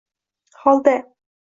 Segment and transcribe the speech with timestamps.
[0.63, 0.97] Holda